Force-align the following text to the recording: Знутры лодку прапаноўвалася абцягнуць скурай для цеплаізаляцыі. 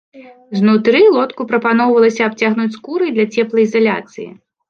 Знутры 0.59 1.01
лодку 1.15 1.45
прапаноўвалася 1.51 2.21
абцягнуць 2.29 2.67
скурай 2.79 3.13
для 3.17 3.25
цеплаізаляцыі. 3.39 4.29